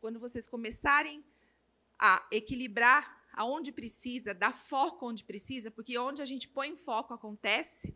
quando 0.00 0.18
vocês 0.18 0.48
começarem 0.48 1.22
a 1.98 2.26
equilibrar 2.32 3.20
aonde 3.34 3.70
precisa, 3.70 4.32
dar 4.32 4.52
foco 4.52 5.06
onde 5.06 5.22
precisa, 5.22 5.70
porque 5.70 5.98
onde 5.98 6.22
a 6.22 6.24
gente 6.24 6.48
põe 6.48 6.74
foco 6.74 7.12
acontece, 7.12 7.94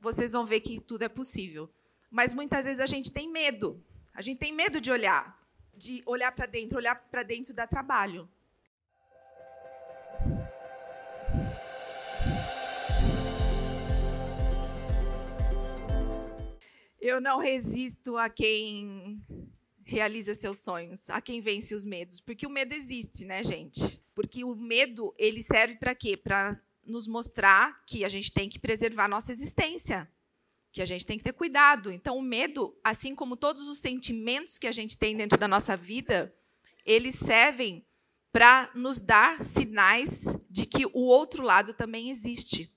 vocês 0.00 0.32
vão 0.32 0.46
ver 0.46 0.60
que 0.60 0.80
tudo 0.80 1.02
é 1.02 1.08
possível. 1.08 1.70
Mas 2.10 2.32
muitas 2.32 2.64
vezes 2.64 2.80
a 2.80 2.86
gente 2.86 3.12
tem 3.12 3.30
medo. 3.30 3.84
A 4.14 4.22
gente 4.22 4.38
tem 4.38 4.52
medo 4.52 4.80
de 4.80 4.90
olhar, 4.90 5.38
de 5.76 6.02
olhar 6.06 6.32
para 6.32 6.46
dentro, 6.46 6.78
olhar 6.78 6.94
para 6.94 7.22
dentro 7.22 7.52
dá 7.52 7.66
trabalho. 7.66 8.28
Eu 17.00 17.20
não 17.20 17.38
resisto 17.38 18.16
a 18.16 18.28
quem 18.28 19.22
realiza 19.88 20.34
seus 20.34 20.58
sonhos, 20.58 21.08
a 21.08 21.18
quem 21.20 21.40
vence 21.40 21.74
os 21.74 21.84
medos, 21.84 22.20
porque 22.20 22.46
o 22.46 22.50
medo 22.50 22.74
existe, 22.74 23.24
né, 23.24 23.42
gente? 23.42 24.02
Porque 24.14 24.44
o 24.44 24.54
medo, 24.54 25.14
ele 25.16 25.42
serve 25.42 25.76
para 25.76 25.94
quê? 25.94 26.14
Para 26.14 26.60
nos 26.84 27.08
mostrar 27.08 27.82
que 27.86 28.04
a 28.04 28.08
gente 28.08 28.30
tem 28.30 28.50
que 28.50 28.58
preservar 28.58 29.06
a 29.06 29.08
nossa 29.08 29.32
existência, 29.32 30.06
que 30.70 30.82
a 30.82 30.84
gente 30.84 31.06
tem 31.06 31.16
que 31.16 31.24
ter 31.24 31.32
cuidado. 31.32 31.90
Então, 31.90 32.18
o 32.18 32.22
medo, 32.22 32.78
assim 32.84 33.14
como 33.14 33.34
todos 33.34 33.66
os 33.66 33.78
sentimentos 33.78 34.58
que 34.58 34.66
a 34.66 34.72
gente 34.72 34.96
tem 34.96 35.16
dentro 35.16 35.38
da 35.38 35.48
nossa 35.48 35.74
vida, 35.74 36.34
eles 36.84 37.14
servem 37.14 37.86
para 38.30 38.70
nos 38.74 39.00
dar 39.00 39.42
sinais 39.42 40.36
de 40.50 40.66
que 40.66 40.84
o 40.84 41.00
outro 41.00 41.42
lado 41.42 41.72
também 41.72 42.10
existe. 42.10 42.70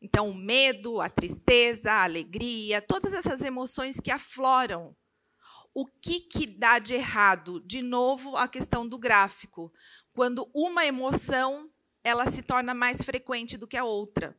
Então, 0.00 0.30
o 0.30 0.34
medo, 0.34 1.00
a 1.00 1.10
tristeza, 1.10 1.92
a 1.92 2.04
alegria, 2.04 2.80
todas 2.80 3.12
essas 3.12 3.42
emoções 3.42 4.00
que 4.00 4.10
afloram. 4.10 4.96
O 5.80 5.86
que, 5.86 6.18
que 6.18 6.44
dá 6.44 6.80
de 6.80 6.94
errado? 6.94 7.60
De 7.60 7.82
novo, 7.82 8.36
a 8.36 8.48
questão 8.48 8.84
do 8.84 8.98
gráfico. 8.98 9.72
Quando 10.12 10.50
uma 10.52 10.84
emoção 10.84 11.70
ela 12.02 12.28
se 12.28 12.42
torna 12.42 12.74
mais 12.74 13.00
frequente 13.00 13.56
do 13.56 13.64
que 13.64 13.76
a 13.76 13.84
outra. 13.84 14.36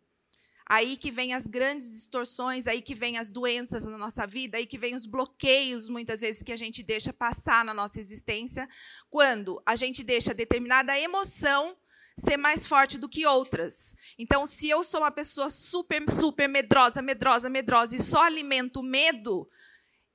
Aí 0.66 0.98
que 0.98 1.10
vem 1.10 1.34
as 1.34 1.48
grandes 1.48 1.90
distorções, 1.90 2.68
aí 2.68 2.82
que 2.82 2.94
vem 2.94 3.18
as 3.18 3.32
doenças 3.32 3.86
na 3.86 3.98
nossa 3.98 4.28
vida, 4.28 4.58
aí 4.58 4.66
que 4.66 4.78
vem 4.78 4.94
os 4.94 5.06
bloqueios, 5.06 5.88
muitas 5.88 6.20
vezes, 6.20 6.44
que 6.44 6.52
a 6.52 6.58
gente 6.58 6.84
deixa 6.84 7.14
passar 7.14 7.64
na 7.64 7.74
nossa 7.74 8.02
existência, 8.02 8.68
quando 9.10 9.62
a 9.66 9.78
gente 9.78 10.04
deixa 10.04 10.34
determinada 10.34 11.00
emoção 11.00 11.78
ser 12.18 12.36
mais 12.36 12.66
forte 12.66 12.98
do 12.98 13.08
que 13.08 13.26
outras. 13.26 13.96
Então, 14.18 14.46
se 14.46 14.68
eu 14.68 14.84
sou 14.84 15.00
uma 15.00 15.10
pessoa 15.10 15.50
super, 15.50 16.04
super 16.12 16.50
medrosa, 16.50 17.02
medrosa, 17.02 17.50
medrosa 17.50 17.96
e 17.96 18.04
só 18.04 18.24
alimento 18.24 18.84
medo, 18.84 19.50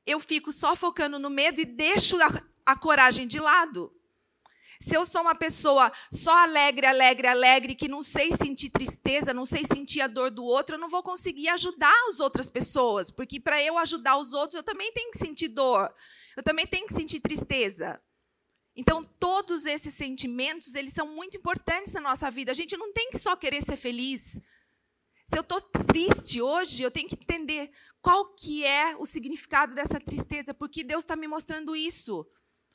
eu 0.07 0.21
fico 0.21 0.53
só 0.53 0.77
focando 0.77 1.19
no 1.19 1.31
medo 1.31 1.61
e 1.61 1.65
deixo 1.65 2.17
a, 2.23 2.43
a 2.67 2.77
coragem 2.77 3.27
de 3.27 3.39
lado. 3.39 3.93
Se 4.81 4.97
eu 4.97 5.07
sou 5.07 5.23
uma 5.23 5.35
pessoa 5.35 5.91
só 6.13 6.37
alegre, 6.43 6.87
alegre, 6.87 7.27
alegre, 7.27 7.75
que 7.75 7.89
não 7.89 8.03
sei 8.03 8.33
sentir 8.37 8.71
tristeza, 8.71 9.33
não 9.33 9.47
sei 9.47 9.65
sentir 9.65 10.01
a 10.01 10.07
dor 10.07 10.31
do 10.31 10.45
outro, 10.45 10.75
eu 10.75 10.81
não 10.81 10.89
vou 10.89 11.03
conseguir 11.03 11.49
ajudar 11.49 11.95
as 12.09 12.21
outras 12.21 12.51
pessoas, 12.51 13.11
porque 13.11 13.41
para 13.41 13.63
eu 13.63 13.79
ajudar 13.79 14.17
os 14.19 14.33
outros, 14.33 14.57
eu 14.57 14.63
também 14.63 14.93
tenho 14.93 15.11
que 15.11 15.19
sentir 15.19 15.49
dor, 15.49 15.91
eu 16.37 16.43
também 16.43 16.67
tenho 16.67 16.87
que 16.87 16.95
sentir 16.95 17.21
tristeza. 17.21 18.01
Então, 18.77 19.05
todos 19.21 19.65
esses 19.67 19.95
sentimentos, 19.95 20.75
eles 20.75 20.93
são 20.93 21.07
muito 21.07 21.37
importantes 21.37 21.93
na 21.93 22.01
nossa 22.01 22.31
vida. 22.31 22.51
A 22.51 22.55
gente 22.55 22.77
não 22.77 22.93
tem 22.93 23.09
que 23.09 23.19
só 23.19 23.37
querer 23.37 23.63
ser 23.63 23.77
feliz. 23.77 24.41
Se 25.25 25.39
eu 25.39 25.41
estou 25.41 25.59
triste 25.61 26.43
hoje, 26.43 26.83
eu 26.83 26.91
tenho 26.91 27.09
que 27.09 27.15
entender 27.15 27.71
qual 28.03 28.35
que 28.35 28.63
é 28.63 28.95
o 28.97 29.07
significado 29.07 29.75
dessa 29.75 29.99
tristeza, 29.99 30.53
porque 30.53 30.85
Deus 30.85 31.03
está 31.03 31.17
me 31.17 31.27
mostrando 31.27 31.75
isso. 31.75 32.27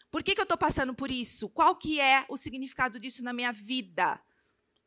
Por 0.09 0.23
que, 0.23 0.33
que 0.33 0.41
eu 0.41 0.44
estou 0.44 0.58
passando 0.58 0.95
por 0.95 1.11
isso? 1.11 1.47
Qual 1.50 1.75
que 1.75 2.00
é 2.00 2.25
o 2.28 2.36
significado 2.36 3.00
disso 3.00 3.23
na 3.23 3.33
minha 3.33 3.52
vida? 3.52 4.19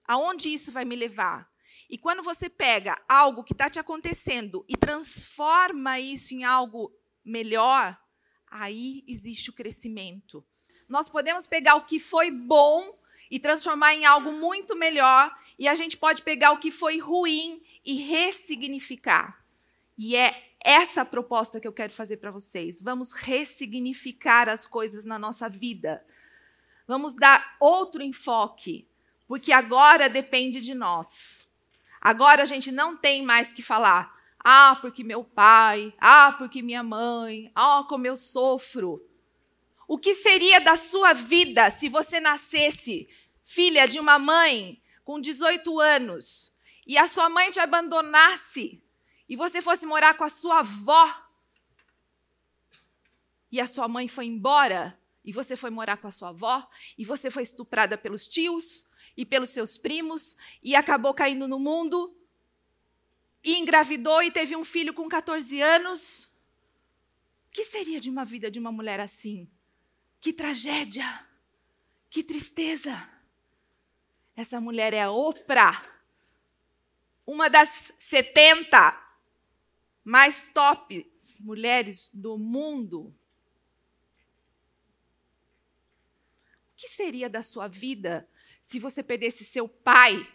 Aonde 0.05 0.53
isso 0.53 0.73
vai 0.73 0.85
me 0.85 0.97
levar? 0.97 1.49
E 1.89 1.97
quando 1.97 2.21
você 2.21 2.51
pega 2.51 3.01
algo 3.09 3.45
que 3.45 3.53
está 3.53 3.71
te 3.71 3.79
acontecendo 3.79 4.65
e 4.69 4.77
transforma 4.77 6.01
isso 6.01 6.35
em 6.35 6.43
algo 6.43 6.93
melhor, 7.25 7.97
aí 8.51 9.05
existe 9.07 9.51
o 9.51 9.53
crescimento. 9.53 10.45
Nós 10.89 11.09
podemos 11.09 11.47
pegar 11.47 11.77
o 11.77 11.87
que 11.87 12.01
foi 12.01 12.29
bom 12.29 12.99
e 13.33 13.39
transformar 13.39 13.95
em 13.95 14.05
algo 14.05 14.31
muito 14.31 14.77
melhor, 14.77 15.35
e 15.59 15.67
a 15.67 15.75
gente 15.75 15.97
pode 15.97 16.21
pegar 16.21 16.53
o 16.53 16.59
que 16.59 16.71
foi 16.71 16.99
ruim 16.99 17.63
e 17.83 17.95
ressignificar. 17.95 19.43
E 19.97 20.15
é 20.15 20.51
essa 20.63 21.03
proposta 21.03 21.59
que 21.59 21.67
eu 21.67 21.73
quero 21.73 21.95
fazer 21.95 22.19
para 22.19 22.31
vocês. 22.31 22.79
Vamos 22.79 23.13
ressignificar 23.13 24.51
as 24.51 24.67
coisas 24.67 25.07
na 25.07 25.19
nossa 25.19 25.49
vida. 25.49 26.05
Vamos 26.87 27.15
dar 27.15 27.57
outro 27.59 28.03
enfoque, 28.03 28.87
porque 29.27 29.51
agora 29.51 30.11
depende 30.11 30.61
de 30.61 30.75
nós. 30.75 31.49
Agora 32.03 32.43
a 32.43 32.45
gente 32.47 32.71
não 32.71 32.99
tem 32.99 33.23
mais 33.23 33.51
que 33.51 33.63
falar, 33.63 34.15
ah, 34.41 34.77
porque 34.83 35.03
meu 35.03 35.25
pai, 35.25 35.95
ah, 35.99 36.35
porque 36.37 36.61
minha 36.61 36.83
mãe, 36.83 37.51
ah, 37.55 37.83
como 37.89 38.07
eu 38.07 38.15
sofro. 38.15 39.03
O 39.89 39.97
que 39.99 40.15
seria 40.15 40.61
da 40.61 40.77
sua 40.77 41.13
vida 41.13 41.71
se 41.71 41.89
você 41.89 42.21
nascesse 42.21 43.09
filha 43.43 43.87
de 43.87 43.99
uma 43.99 44.19
mãe 44.19 44.83
com 45.05 45.21
18 45.21 45.81
anos 45.81 46.53
e 46.87 46.97
a 46.97 47.07
sua 47.07 47.29
mãe 47.29 47.51
te 47.51 47.61
abandonasse 47.61 48.83
e 49.29 49.37
você 49.37 49.61
fosse 49.61 49.87
morar 49.87 50.15
com 50.15 50.25
a 50.25 50.29
sua 50.29 50.61
avó 50.61 51.23
e 53.51 53.61
a 53.61 53.67
sua 53.67 53.89
mãe 53.89 54.09
foi 54.09 54.27
embora 54.27 54.99
e 55.25 55.33
você 55.33 55.57
foi 55.57 55.71
morar 55.71 55.97
com 55.99 56.07
a 56.07 56.11
sua 56.11 56.31
avó 56.31 56.69
e 56.97 57.05
você 57.05 57.31
foi 57.31 57.43
estuprada 57.43 57.97
pelos 57.97 58.27
tios 58.27 58.87
e 59.17 59.25
pelos 59.25 59.51
seus 59.51 59.77
primos 59.77 60.37
e 60.63 60.75
acabou 60.75 61.15
caindo 61.15 61.47
no 61.47 61.59
mundo 61.59 62.17
e 63.45 63.59
engravidou 63.59 64.23
e 64.23 64.31
teve 64.31 64.57
um 64.57 64.65
filho 64.65 64.95
com 64.95 65.09
14 65.09 65.61
anos. 65.61 66.25
O 67.47 67.51
que 67.51 67.65
seria 67.65 68.01
de 68.01 68.09
uma 68.09 68.25
vida 68.25 68.51
de 68.51 68.59
uma 68.59 68.73
mulher 68.73 69.01
assim? 69.01 69.51
Que 70.21 70.33
tragédia! 70.33 71.05
Que 72.09 72.23
tristeza! 72.23 73.11
Essa 74.35 74.61
mulher 74.61 74.95
é 74.95 75.03
a 75.03 75.11
Oprah, 75.11 75.85
uma 77.27 77.49
das 77.49 77.93
70 77.99 79.01
mais 80.03 80.49
tops 80.49 81.39
mulheres 81.41 82.11
do 82.13 82.37
mundo. 82.39 83.15
O 86.73 86.77
que 86.77 86.89
seria 86.89 87.29
da 87.29 87.43
sua 87.43 87.69
vida 87.69 88.29
se 88.63 88.79
você 88.79 89.03
perdesse 89.03 89.45
seu 89.45 89.69
pai, 89.69 90.27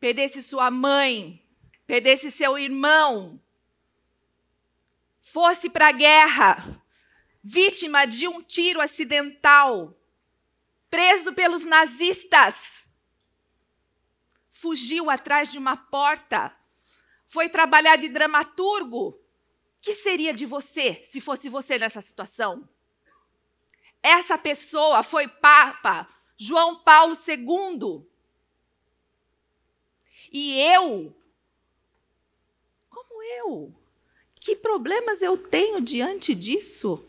perdesse 0.00 0.42
sua 0.42 0.70
mãe, 0.70 1.42
perdesse 1.86 2.30
seu 2.30 2.58
irmão, 2.58 3.40
fosse 5.20 5.70
para 5.70 5.88
a 5.88 5.92
guerra, 5.92 6.82
vítima 7.42 8.04
de 8.04 8.26
um 8.26 8.42
tiro 8.42 8.80
acidental, 8.80 9.96
preso 10.90 11.32
pelos 11.32 11.64
nazistas, 11.64 12.75
fugiu 14.60 15.10
atrás 15.10 15.52
de 15.52 15.58
uma 15.58 15.76
porta, 15.76 16.56
foi 17.26 17.48
trabalhar 17.48 17.96
de 17.96 18.08
dramaturgo, 18.08 19.08
o 19.08 19.18
que 19.82 19.92
seria 19.92 20.32
de 20.32 20.46
você 20.46 21.04
se 21.04 21.20
fosse 21.20 21.48
você 21.48 21.78
nessa 21.78 22.00
situação? 22.00 22.66
Essa 24.02 24.38
pessoa 24.38 25.02
foi 25.02 25.28
Papa 25.28 26.08
João 26.38 26.82
Paulo 26.82 27.14
II. 27.14 28.06
E 30.32 30.60
eu, 30.60 31.14
como 32.88 33.22
eu, 33.22 33.74
que 34.40 34.56
problemas 34.56 35.20
eu 35.20 35.36
tenho 35.36 35.80
diante 35.82 36.34
disso? 36.34 37.04